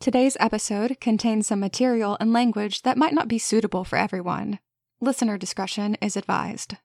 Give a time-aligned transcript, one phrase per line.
[0.00, 4.58] Today's episode contains some material and language that might not be suitable for everyone.
[5.00, 6.76] Listener discretion is advised.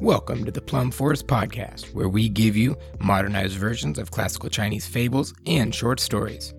[0.00, 4.86] Welcome to the Plum Forest Podcast, where we give you modernized versions of classical Chinese
[4.86, 6.54] fables and short stories.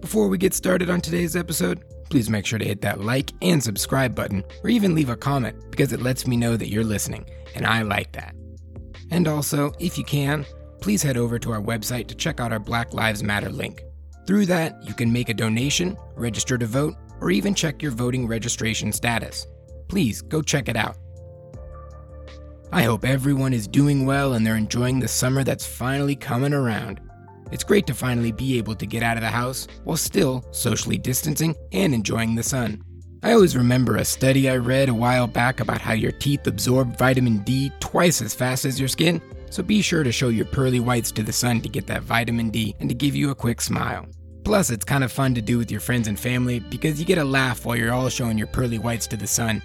[0.00, 3.62] Before we get started on today's episode, please make sure to hit that like and
[3.62, 7.24] subscribe button, or even leave a comment because it lets me know that you're listening,
[7.54, 8.34] and I like that.
[9.10, 10.44] And also, if you can,
[10.80, 13.82] please head over to our website to check out our Black Lives Matter link.
[14.26, 18.26] Through that, you can make a donation, register to vote, or even check your voting
[18.26, 19.46] registration status.
[19.88, 20.96] Please go check it out.
[22.70, 27.00] I hope everyone is doing well and they're enjoying the summer that's finally coming around.
[27.50, 30.98] It's great to finally be able to get out of the house while still socially
[30.98, 32.82] distancing and enjoying the sun.
[33.22, 36.96] I always remember a study I read a while back about how your teeth absorb
[36.96, 40.78] vitamin D twice as fast as your skin, so be sure to show your pearly
[40.78, 43.60] whites to the sun to get that vitamin D and to give you a quick
[43.60, 44.06] smile.
[44.44, 47.18] Plus, it's kind of fun to do with your friends and family because you get
[47.18, 49.62] a laugh while you're all showing your pearly whites to the sun.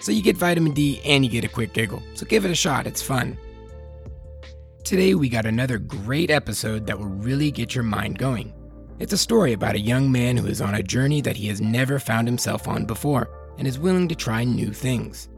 [0.00, 2.02] So you get vitamin D and you get a quick giggle.
[2.14, 3.38] So give it a shot, it's fun.
[4.84, 8.52] Today we got another great episode that will really get your mind going.
[8.98, 11.58] It's a story about a young man who is on a journey that he has
[11.58, 15.30] never found himself on before and is willing to try new things.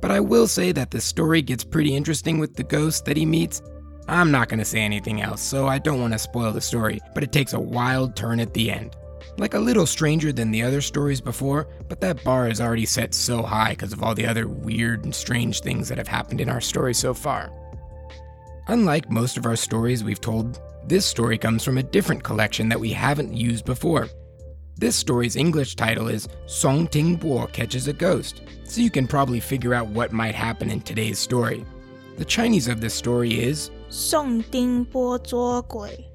[0.00, 3.26] But I will say that the story gets pretty interesting with the ghost that he
[3.26, 3.60] meets.
[4.08, 6.98] I'm not going to say anything else, so I don't want to spoil the story,
[7.14, 8.96] but it takes a wild turn at the end.
[9.36, 13.12] Like a little stranger than the other stories before, but that bar is already set
[13.12, 16.48] so high because of all the other weird and strange things that have happened in
[16.48, 17.52] our story so far.
[18.68, 22.78] Unlike most of our stories we've told, this story comes from a different collection that
[22.78, 24.08] we haven't used before.
[24.76, 29.40] This story's English title is Song Ting Bo Catches a Ghost, so you can probably
[29.40, 31.64] figure out what might happen in today's story.
[32.18, 36.06] The Chinese of this story is Song Ting Bo Zuo Gui.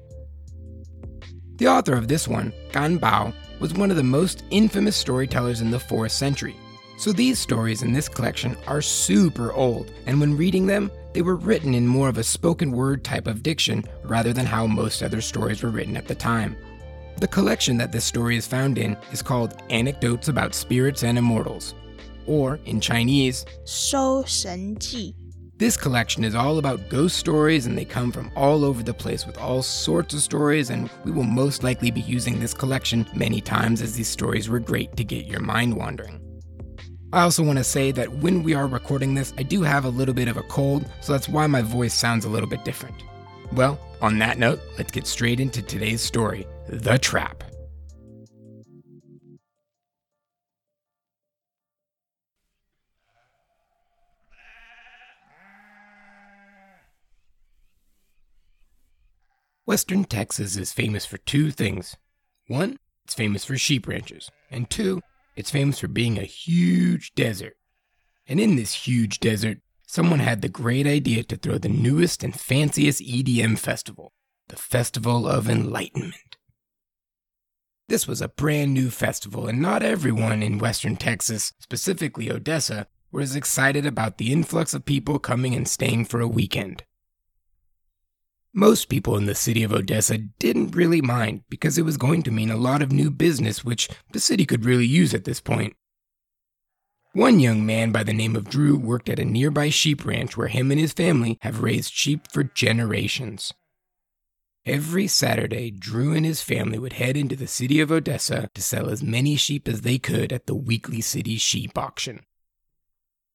[1.56, 5.72] The author of this one, Gan Bao, was one of the most infamous storytellers in
[5.72, 6.54] the 4th century.
[6.98, 11.36] So these stories in this collection are super old, and when reading them, they were
[11.36, 15.20] written in more of a spoken word type of diction rather than how most other
[15.20, 16.56] stories were written at the time.
[17.18, 21.74] The collection that this story is found in is called Anecdotes About Spirits and Immortals,
[22.26, 25.14] or in Chinese, 搜神记.
[25.56, 29.24] This collection is all about ghost stories and they come from all over the place
[29.24, 33.40] with all sorts of stories and we will most likely be using this collection many
[33.40, 36.23] times as these stories were great to get your mind wandering.
[37.14, 39.88] I also want to say that when we are recording this, I do have a
[39.88, 42.96] little bit of a cold, so that's why my voice sounds a little bit different.
[43.52, 47.44] Well, on that note, let's get straight into today's story The Trap.
[59.64, 61.96] Western Texas is famous for two things.
[62.48, 65.00] One, it's famous for sheep ranches, and two,
[65.36, 67.56] it's famous for being a huge desert.
[68.26, 72.38] And in this huge desert, someone had the great idea to throw the newest and
[72.38, 74.12] fanciest EDM festival,
[74.48, 76.36] the Festival of Enlightenment.
[77.88, 83.36] This was a brand new festival, and not everyone in Western Texas, specifically Odessa, was
[83.36, 86.84] excited about the influx of people coming and staying for a weekend.
[88.56, 92.30] Most people in the city of Odessa didn't really mind because it was going to
[92.30, 95.74] mean a lot of new business, which the city could really use at this point.
[97.14, 100.46] One young man by the name of Drew worked at a nearby sheep ranch where
[100.46, 103.52] him and his family have raised sheep for generations.
[104.64, 108.88] Every Saturday, Drew and his family would head into the city of Odessa to sell
[108.88, 112.24] as many sheep as they could at the weekly city sheep auction.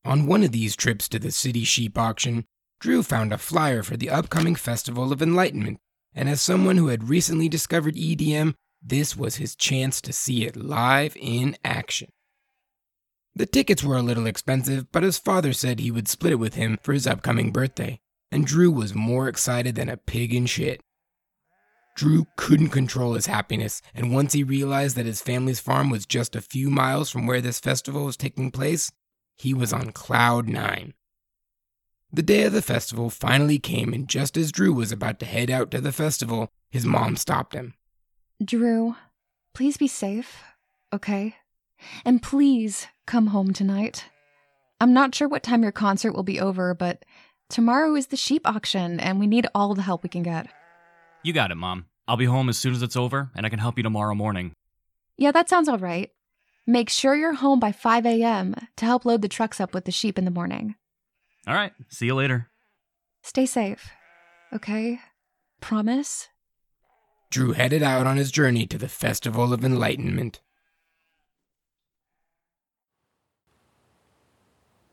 [0.06, 2.46] On one of these trips to the city sheep auction,
[2.80, 5.80] Drew found a flyer for the upcoming Festival of Enlightenment,
[6.14, 10.56] and as someone who had recently discovered EDM, this was his chance to see it
[10.56, 12.10] live in action.
[13.36, 16.56] The tickets were a little expensive, but his father said he would split it with
[16.56, 18.00] him for his upcoming birthday,
[18.32, 20.82] and Drew was more excited than a pig in shit.
[21.98, 26.34] Drew couldn't control his happiness, and once he realized that his family's farm was just
[26.34, 28.90] a few miles from where this festival was taking place,
[29.38, 30.94] he was on cloud nine.
[32.12, 35.52] The day of the festival finally came, and just as Drew was about to head
[35.52, 37.76] out to the festival, his mom stopped him.
[38.44, 38.96] Drew,
[39.54, 40.42] please be safe,
[40.92, 41.36] okay?
[42.04, 44.06] And please come home tonight.
[44.82, 47.06] I'm not sure what time your concert will be over, but
[47.48, 50.48] tomorrow is the sheep auction, and we need all the help we can get.
[51.22, 51.86] You got it, Mom.
[52.08, 54.54] I'll be home as soon as it's over, and I can help you tomorrow morning.
[55.16, 56.10] Yeah, that sounds all right.
[56.66, 58.56] Make sure you're home by 5 a.m.
[58.78, 60.76] to help load the trucks up with the sheep in the morning.
[61.50, 62.48] All right, see you later.
[63.24, 63.90] Stay safe,
[64.54, 65.00] okay?
[65.62, 66.28] Promise?
[67.32, 70.42] Drew headed out on his journey to the Festival of Enlightenment.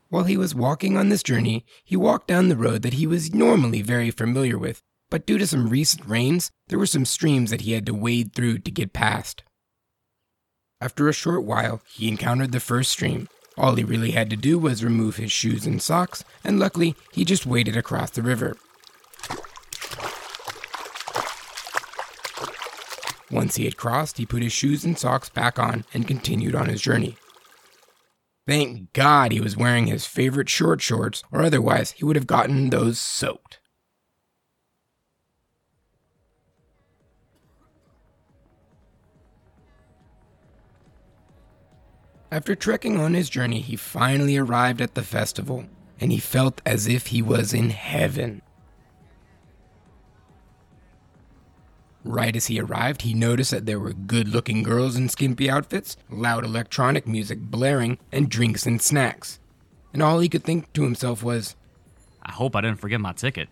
[0.09, 3.35] While he was walking on this journey, he walked down the road that he was
[3.35, 4.81] normally very familiar with,
[5.11, 8.33] but due to some recent rains, there were some streams that he had to wade
[8.33, 9.43] through to get past.
[10.81, 13.27] After a short while, he encountered the first stream.
[13.57, 17.25] All he really had to do was remove his shoes and socks, and luckily, he
[17.25, 18.55] just waded across the river.
[23.31, 26.69] Once he had crossed, he put his shoes and socks back on and continued on
[26.69, 27.17] his journey.
[28.47, 32.69] Thank God he was wearing his favorite short shorts, or otherwise he would have gotten
[32.69, 33.59] those soaked.
[42.31, 45.65] After trekking on his journey, he finally arrived at the festival,
[45.99, 48.41] and he felt as if he was in heaven.
[52.03, 55.97] Right as he arrived, he noticed that there were good looking girls in skimpy outfits,
[56.09, 59.39] loud electronic music blaring, and drinks and snacks.
[59.93, 61.55] And all he could think to himself was,
[62.23, 63.49] I hope I didn't forget my ticket.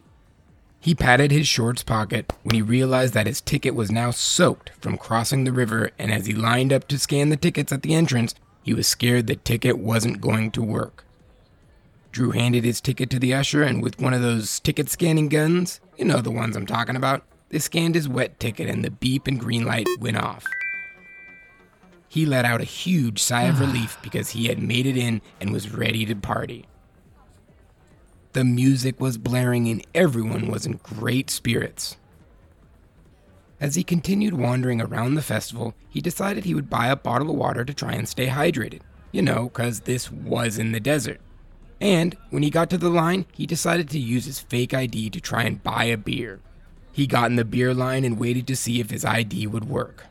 [0.85, 4.97] he patted his shorts pocket when he realized that his ticket was now soaked from
[4.99, 8.35] crossing the river, and as he lined up to scan the tickets at the entrance,
[8.65, 11.05] he was scared the ticket wasn't going to work.
[12.11, 15.79] Drew handed his ticket to the usher, and with one of those ticket scanning guns,
[15.97, 19.27] you know the ones I'm talking about, they scanned his wet ticket and the beep
[19.27, 20.43] and green light went off.
[22.07, 25.53] He let out a huge sigh of relief because he had made it in and
[25.53, 26.65] was ready to party.
[28.33, 31.97] The music was blaring and everyone was in great spirits.
[33.65, 37.35] As he continued wandering around the festival, he decided he would buy a bottle of
[37.35, 38.81] water to try and stay hydrated.
[39.11, 41.19] You know, because this was in the desert.
[41.81, 45.19] And when he got to the line, he decided to use his fake ID to
[45.19, 46.41] try and buy a beer.
[46.91, 50.05] He got in the beer line and waited to see if his ID would work.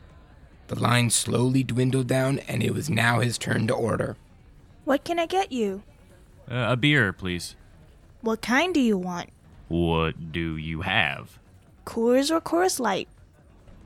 [0.67, 4.17] The line slowly dwindled down, and it was now his turn to order.
[4.83, 5.81] What can I get you?
[6.51, 7.55] Uh, a beer, please.
[8.19, 9.29] What kind do you want?
[9.69, 11.39] What do you have?
[11.85, 13.07] Coors or Coors Light?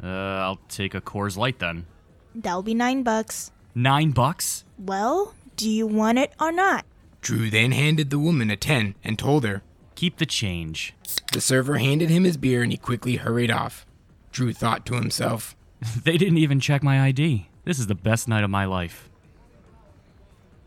[0.02, 1.86] Uh, I'll take a Coors Light then.
[2.34, 3.52] That'll be nine bucks.
[3.76, 4.64] Nine bucks?
[4.78, 6.86] Well, do you want it or not?
[7.22, 9.62] Drew then handed the woman a 10 and told her.
[9.96, 10.94] Keep the change.
[11.34, 13.86] The server handed him his beer and he quickly hurried off.
[14.32, 15.56] Drew thought to himself,
[16.04, 17.50] they didn't even check my ID.
[17.66, 19.10] This is the best night of my life.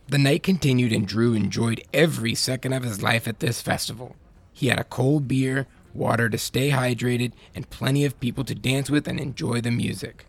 [0.09, 4.17] The night continued and Drew enjoyed every second of his life at this festival.
[4.53, 8.91] He had a cold beer, water to stay hydrated, and plenty of people to dance
[8.91, 10.27] with and enjoy the music.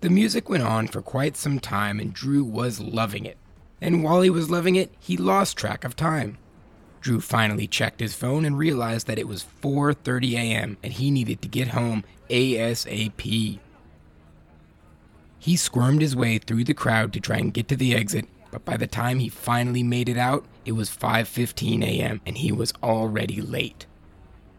[0.00, 3.36] The music went on for quite some time and Drew was loving it.
[3.80, 6.38] And while he was loving it, he lost track of time.
[7.00, 10.76] Drew finally checked his phone and realized that it was 4:30 a.m.
[10.82, 13.58] and he needed to get home ASAP.
[15.38, 18.64] He squirmed his way through the crowd to try and get to the exit, but
[18.64, 22.20] by the time he finally made it out, it was 5:15 a.m.
[22.26, 23.86] and he was already late.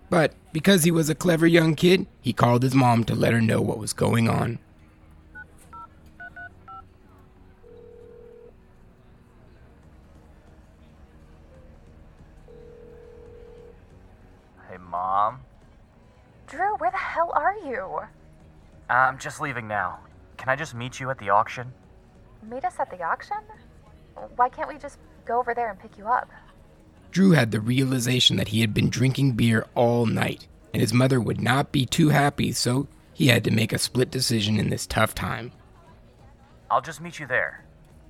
[0.09, 3.41] But because he was a clever young kid, he called his mom to let her
[3.41, 4.59] know what was going on.
[14.69, 15.41] Hey, Mom.
[16.47, 17.99] Drew, where the hell are you?
[18.89, 19.99] I'm just leaving now.
[20.37, 21.73] Can I just meet you at the auction?
[22.49, 23.37] Meet us at the auction?
[24.35, 26.29] Why can't we just go over there and pick you up?
[27.11, 31.19] Drew had the realization that he had been drinking beer all night, and his mother
[31.19, 34.85] would not be too happy, so he had to make a split decision in this
[34.85, 35.51] tough time.
[36.69, 37.63] I'll just meet you there.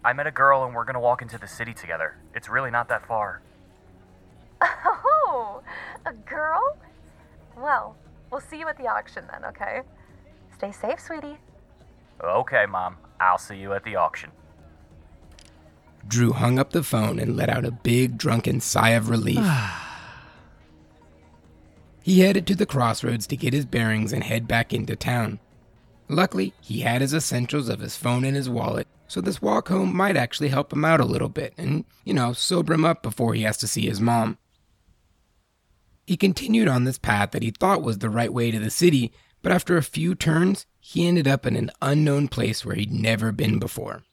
[0.04, 2.16] I met a girl and we're gonna walk into the city together.
[2.34, 3.42] It's really not that far.
[5.30, 5.62] Oh,
[6.06, 6.78] a girl?
[7.58, 7.98] Well,
[8.32, 9.82] we'll see you at the auction then, okay?
[10.56, 11.38] Stay safe, sweetie.
[12.24, 12.96] Okay, Mom.
[13.20, 14.32] I'll see you at the auction.
[16.08, 19.40] Drew hung up the phone and let out a big drunken sigh of relief.
[22.02, 25.40] he headed to the crossroads to get his bearings and head back into town.
[26.10, 29.96] Luckily, he had his essentials of his phone and his wallet, so this walk home
[29.96, 33.34] might actually help him out a little bit and, you know, sober him up before
[33.34, 34.38] he has to see his mom.
[36.06, 39.12] He continued on this path that he thought was the right way to the city,
[39.42, 43.34] but after a few turns, he ended up in an unknown place where he'd never
[43.34, 44.04] been before.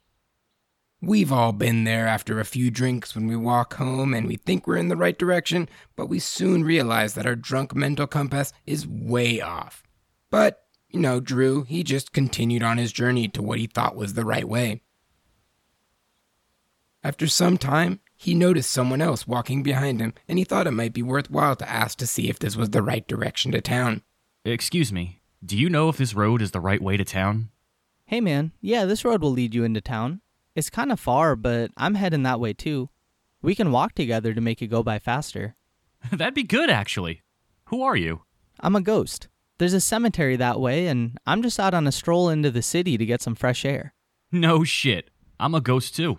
[1.07, 4.67] We've all been there after a few drinks when we walk home and we think
[4.67, 8.87] we're in the right direction, but we soon realize that our drunk mental compass is
[8.87, 9.83] way off.
[10.31, 14.15] But, you know, Drew, he just continued on his journey to what he thought was
[14.15, 14.81] the right way.
[17.03, 20.95] After some time, he noticed someone else walking behind him, and he thought it might
[20.95, 24.01] be worthwhile to ask to see if this was the right direction to town.
[24.47, 27.51] Excuse me, do you know if this road is the right way to town?
[28.07, 30.23] Hey man, yeah, this road will lead you into town.
[30.55, 32.91] It's kind of far, but I'm heading that way too.
[33.43, 35.57] We can walk together to make it go by faster.
[36.13, 37.23] That'd be good, actually.
[37.67, 38.23] Who are you?
[38.61, 39.29] I'm a ghost.
[39.59, 42.97] There's a cemetery that way, and I'm just out on a stroll into the city
[42.97, 43.95] to get some fresh air.
[44.33, 45.11] No shit.
[45.39, 46.19] I'm a ghost too.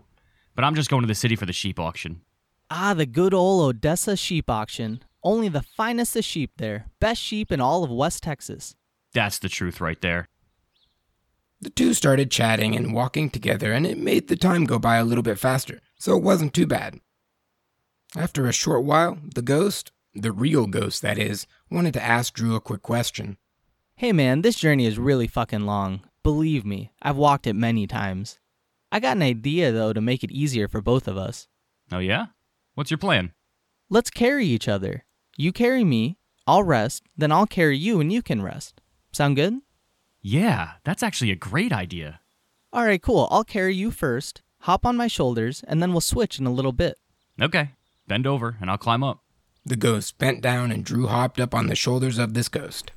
[0.55, 2.21] But I'm just going to the city for the sheep auction.
[2.69, 5.01] Ah, the good old Odessa sheep auction.
[5.23, 6.87] Only the finest of sheep there.
[6.99, 8.75] Best sheep in all of West Texas.
[9.13, 10.27] That's the truth right there.
[11.65, 15.03] The two started chatting and walking together, and it made the time go by a
[15.03, 17.00] little bit faster, so it wasn't too bad.
[18.15, 22.53] After a short while, the ghost, the real ghost that is, wanted to ask Drew
[22.53, 23.38] a quick question.
[23.95, 26.01] Hey man, this journey is really fucking long.
[26.22, 28.38] Believe me, I've walked it many times.
[28.91, 31.48] I got an idea though to make it easier for both of us.
[31.91, 32.27] Oh, yeah?
[32.75, 33.34] What's your plan?
[33.89, 35.03] Let's carry each other.
[35.36, 38.81] You carry me, I'll rest, then I'll carry you and you can rest.
[39.12, 39.55] Sound good?
[40.27, 42.20] Yeah, that's actually a great idea.
[42.75, 43.27] Alright, cool.
[43.29, 46.72] I'll carry you first, hop on my shoulders, and then we'll switch in a little
[46.72, 46.98] bit.
[47.39, 47.74] Okay,
[48.08, 49.20] bend over and I'll climb up.
[49.67, 52.91] The ghost bent down and Drew hopped up on the shoulders of this ghost.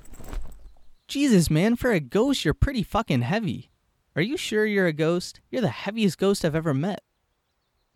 [1.06, 3.68] Jesus, man, for a ghost, you're pretty fucking heavy.
[4.16, 5.42] Are you sure you're a ghost?
[5.50, 7.02] You're the heaviest ghost I've ever met.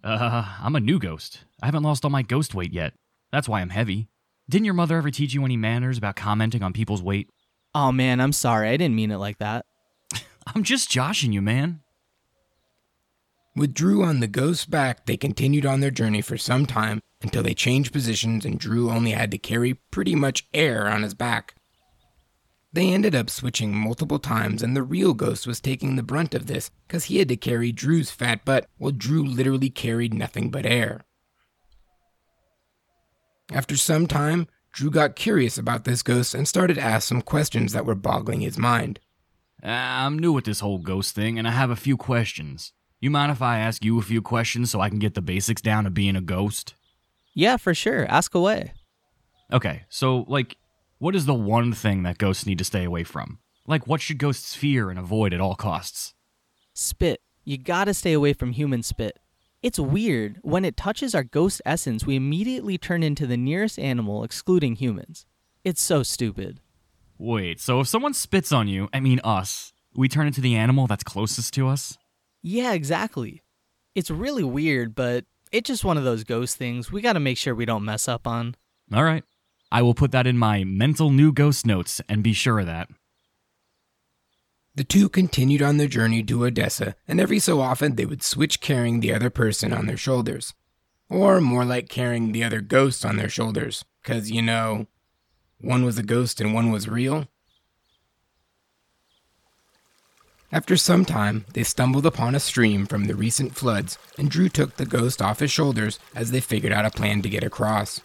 [0.05, 1.47] Uh, I'm a new ghost.
[1.62, 2.93] I haven't lost all my ghost weight yet.
[3.31, 4.11] That's why I'm heavy.
[4.51, 7.31] Didn't your mother ever teach you any manners about commenting on people's weight?
[7.75, 8.69] Oh man, I'm sorry.
[8.69, 9.67] I didn't mean it like that.
[10.55, 11.81] I'm just joshing you, man.
[13.55, 17.43] With Drew on the ghost's back, they continued on their journey for some time until
[17.43, 21.55] they changed positions and Drew only had to carry pretty much air on his back.
[22.73, 26.47] They ended up switching multiple times, and the real ghost was taking the brunt of
[26.47, 30.64] this because he had to carry Drew's fat butt while Drew literally carried nothing but
[30.64, 31.02] air.
[33.52, 37.73] After some time, Drew got curious about this ghost and started to ask some questions
[37.73, 39.00] that were boggling his mind.
[39.62, 42.73] Uh, I'm new at this whole ghost thing, and I have a few questions.
[42.99, 45.61] You mind if I ask you a few questions so I can get the basics
[45.61, 46.75] down of being a ghost?
[47.35, 48.07] Yeah, for sure.
[48.07, 48.73] Ask away.
[49.52, 50.57] Okay, so, like,
[50.99, 53.41] what is the one thing that ghosts need to stay away from?
[53.67, 56.14] Like, what should ghosts fear and avoid at all costs?
[56.73, 57.21] Spit.
[57.45, 59.19] You gotta stay away from human spit.
[59.62, 60.38] It's weird.
[60.42, 65.25] When it touches our ghost essence, we immediately turn into the nearest animal, excluding humans.
[65.62, 66.59] It's so stupid.
[67.16, 70.88] Wait, so if someone spits on you, I mean us, we turn into the animal
[70.88, 71.97] that's closest to us?
[72.42, 73.42] Yeah, exactly.
[73.95, 77.54] It's really weird, but it's just one of those ghost things we gotta make sure
[77.54, 78.57] we don't mess up on.
[78.92, 79.23] All right.
[79.71, 82.88] I will put that in my mental new ghost notes and be sure of that.
[84.75, 88.61] The two continued on their journey to Odessa, and every so often they would switch
[88.61, 90.55] carrying the other person on their shoulders.
[91.11, 94.87] Or more like carrying the other ghost on their shoulders, because, you know,
[95.61, 97.29] one was a ghost and one was real.
[100.50, 104.76] After some time, they stumbled upon a stream from the recent floods, and Drew took
[104.76, 108.00] the ghost off his shoulders as they figured out a plan to get across.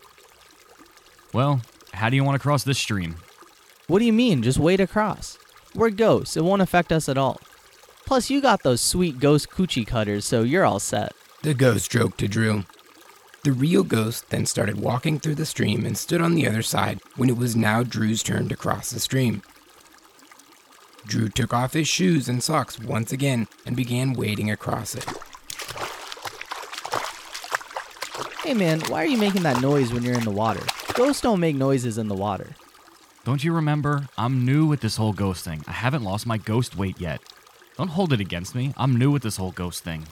[1.34, 1.62] Well,
[1.94, 3.16] how do you want to cross this stream?
[3.88, 4.44] What do you mean?
[4.44, 5.38] Just wade across.
[5.78, 7.40] We're ghosts, it won't affect us at all.
[8.08, 11.14] Plus, you got those sweet ghost coochie cutters, so you're all set.
[11.44, 12.64] The ghost joked to Drew.
[13.44, 17.00] The real ghost then started walking through the stream and stood on the other side
[17.16, 19.44] when it was now Drew's turn to cross the stream.
[21.06, 25.06] Drew took off his shoes and socks once again and began wading across it.
[28.42, 30.64] Hey man, why are you making that noise when you're in the water?
[30.96, 32.56] Ghosts don't make noises in the water.
[33.28, 34.08] Don't you remember?
[34.18, 35.62] I'm new with this whole ghost thing.
[35.68, 37.20] I haven't lost my ghost weight yet.
[37.76, 38.74] Don't hold it against me.
[38.78, 40.08] I'm new with this whole ghost thing.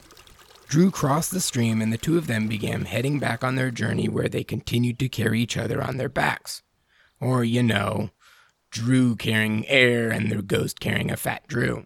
[0.67, 4.09] Drew crossed the stream and the two of them began heading back on their journey
[4.09, 6.61] where they continued to carry each other on their backs.
[7.21, 8.09] Or, you know,
[8.69, 11.85] Drew carrying air and the ghost carrying a fat Drew.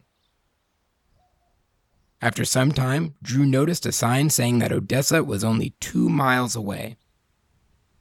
[2.23, 6.97] After some time, Drew noticed a sign saying that Odessa was only two miles away.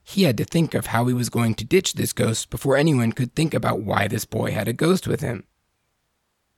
[0.09, 3.13] He had to think of how he was going to ditch this ghost before anyone
[3.13, 5.45] could think about why this boy had a ghost with him.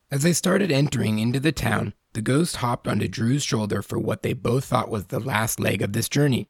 [0.09, 4.23] As they started entering into the town, the ghost hopped onto Drew's shoulder for what
[4.23, 6.49] they both thought was the last leg of this journey.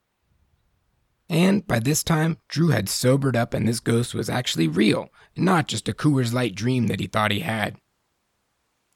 [1.27, 5.69] And by this time, Drew had sobered up and this ghost was actually real, not
[5.69, 7.79] just a Coors Light dream that he thought he had.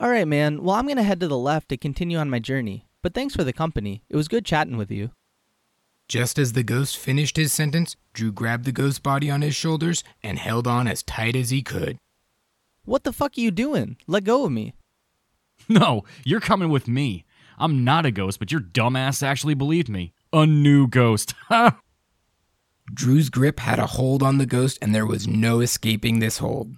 [0.03, 2.87] Alright, man, well, I'm gonna head to the left to continue on my journey.
[3.01, 4.05] but thanks for the company.
[4.11, 5.11] It was good chatting with you.
[6.09, 10.05] Just as the ghost finished his sentence, Drew grabbed the ghost body on his shoulders
[10.23, 11.99] and held on as tight as he could.
[12.85, 13.97] What the fuck are you doing?
[14.07, 14.75] Let go of me.
[15.69, 17.25] No, you're coming with me.
[17.59, 20.13] I'm not a ghost, but your dumbass actually believed me.
[20.33, 21.33] A new ghost.
[22.93, 26.77] Drew's grip had a hold on the ghost, and there was no escaping this hold.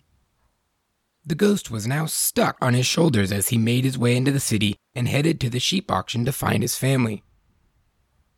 [1.25, 4.39] The ghost was now stuck on his shoulders as he made his way into the
[4.39, 7.25] city and headed to the sheep auction to find his family.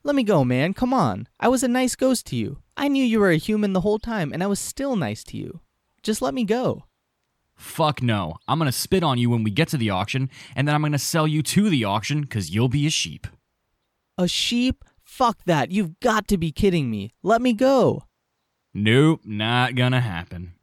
[0.08, 0.72] Let me go, man.
[0.72, 1.28] Come on.
[1.38, 2.62] I was a nice ghost to you.
[2.78, 5.36] I knew you were a human the whole time, and I was still nice to
[5.36, 5.60] you.
[6.02, 6.84] Just let me go.
[7.56, 8.36] Fuck no.
[8.48, 10.98] I'm gonna spit on you when we get to the auction, and then I'm gonna
[10.98, 13.26] sell you to the auction because you'll be a sheep.
[14.16, 14.82] A sheep?
[15.04, 15.72] Fuck that.
[15.72, 17.12] You've got to be kidding me.
[17.22, 18.04] Let me go.
[18.72, 20.54] Nope, not gonna happen.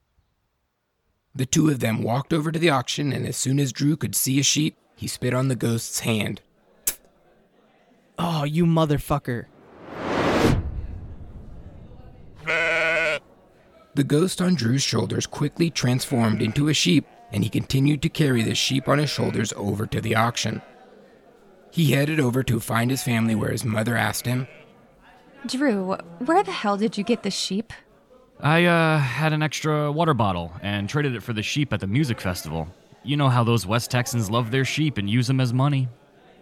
[1.36, 4.16] The two of them walked over to the auction, and as soon as Drew could
[4.16, 6.42] see a sheep, he spit on the ghost's hand.
[8.18, 9.46] Oh, you motherfucker.
[13.96, 18.44] The ghost on Drew's shoulders quickly transformed into a sheep, and he continued to carry
[18.44, 20.62] the sheep on his shoulders over to the auction.
[21.72, 24.48] He headed over to find his family where his mother asked him,
[25.46, 27.72] Drew, where the hell did you get the sheep?
[28.40, 31.88] I, uh, had an extra water bottle and traded it for the sheep at the
[31.88, 32.68] music festival.
[33.04, 35.88] You know how those West Texans love their sheep and use them as money.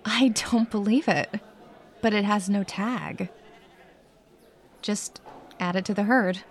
[0.06, 1.30] I don't believe it.
[2.04, 3.30] But it has no tag.
[4.82, 5.22] Just
[5.58, 6.42] add it to the herd.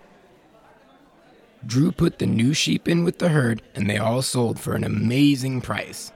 [1.65, 4.83] Drew put the new sheep in with the herd, and they all sold for an
[4.83, 6.11] amazing price.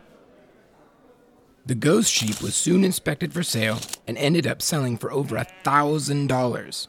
[1.67, 3.77] The ghost sheep was soon inspected for sale
[4.07, 6.87] and ended up selling for over a thousand dollars.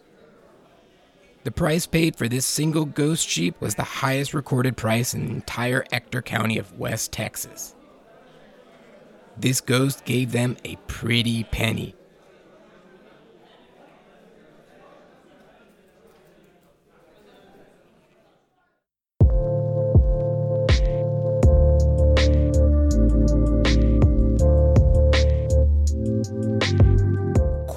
[1.44, 5.32] The price paid for this single ghost sheep was the highest recorded price in the
[5.32, 7.74] entire Ector County of West Texas.
[9.36, 11.94] This ghost gave them a pretty penny.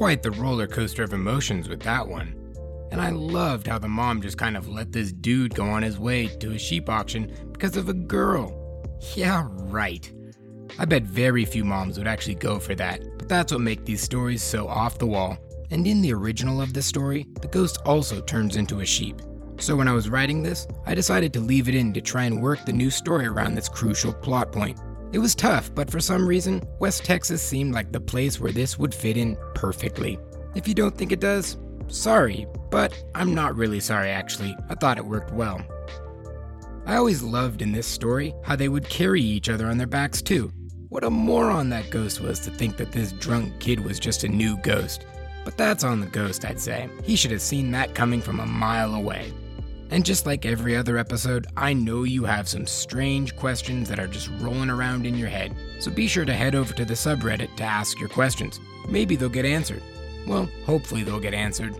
[0.02, 2.34] Quite the roller coaster of emotions with that one.
[2.92, 6.00] And I loved how the mom just kind of let this dude go on his
[6.00, 8.84] way to a sheep auction because of a girl.
[9.14, 10.12] Yeah, right.
[10.80, 14.02] I bet very few moms would actually go for that, but that's what makes these
[14.02, 15.38] stories so off the wall.
[15.70, 19.22] And in the original of the story, the ghost also turns into a sheep.
[19.60, 22.42] So when I was writing this, I decided to leave it in to try and
[22.42, 24.80] work the new story around this crucial plot point.
[25.13, 28.80] It was tough, but for some reason, West Texas seemed like the place where this
[28.80, 30.17] would fit in perfectly.
[30.56, 31.58] If you don't think it does,
[31.89, 34.56] sorry, but I'm not really sorry actually.
[34.69, 35.62] I thought it worked well.
[36.86, 40.21] I always loved in this story how they would carry each other on their backs
[40.21, 40.52] too.
[40.88, 44.30] What a moron that ghost was to think that this drunk kid was just a
[44.30, 45.06] new ghost.
[45.43, 46.89] But that's on the ghost, I'd say.
[47.04, 49.34] He should have seen that coming from a mile away.
[49.92, 54.08] And just like every other episode, I know you have some strange questions that are
[54.08, 55.54] just rolling around in your head.
[55.80, 58.62] So be sure to head over to the subreddit to ask your questions.
[58.88, 59.84] Maybe they'll get answered.
[60.26, 61.76] Well, hopefully they'll get answered.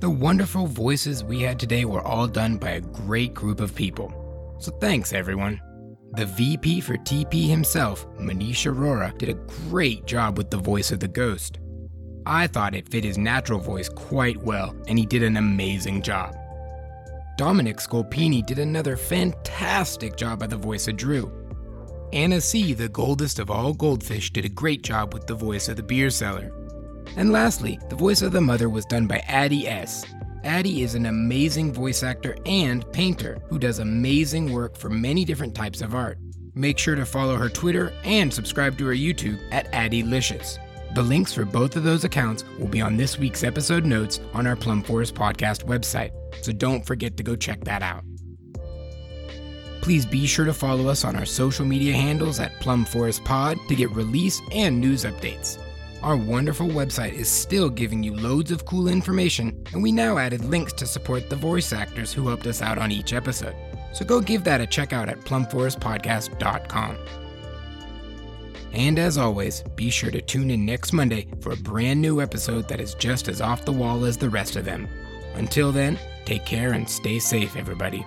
[0.00, 4.56] The wonderful voices we had today were all done by a great group of people.
[4.60, 5.60] So thanks, everyone.
[6.12, 9.34] The VP for TP himself, Manish Arora, did a
[9.68, 11.58] great job with the voice of the ghost.
[12.28, 16.36] I thought it fit his natural voice quite well, and he did an amazing job.
[17.38, 21.32] Dominic Scolpini did another fantastic job at the voice of Drew.
[22.12, 25.76] Anna C., the goldest of all goldfish, did a great job with the voice of
[25.76, 26.52] the beer seller.
[27.16, 30.04] And lastly, the voice of the mother was done by Addie S.
[30.44, 35.54] Addie is an amazing voice actor and painter who does amazing work for many different
[35.54, 36.18] types of art.
[36.54, 40.58] Make sure to follow her Twitter and subscribe to her YouTube at Addie-licious.
[40.94, 44.46] The links for both of those accounts will be on this week's episode notes on
[44.46, 48.04] our Plum Forest Podcast website, so don't forget to go check that out.
[49.82, 53.58] Please be sure to follow us on our social media handles at Plum Forest Pod
[53.68, 55.58] to get release and news updates.
[56.02, 60.44] Our wonderful website is still giving you loads of cool information, and we now added
[60.44, 63.56] links to support the voice actors who helped us out on each episode.
[63.92, 66.96] So go give that a check out at plumforestpodcast.com.
[68.78, 72.68] And as always, be sure to tune in next Monday for a brand new episode
[72.68, 74.86] that is just as off the wall as the rest of them.
[75.34, 78.06] Until then, take care and stay safe, everybody.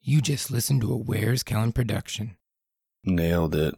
[0.00, 2.36] You just listened to a Where's Kellen production.
[3.02, 3.74] Nailed it.